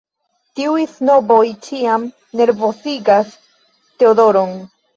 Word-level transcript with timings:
Tiuj 0.59 0.85
snoboj 0.93 1.43
ĉiam 1.67 2.09
nervozigas 2.41 3.39
Teodoron. 3.45 4.61